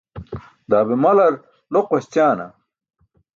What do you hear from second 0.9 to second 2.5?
malar loq waśćaana?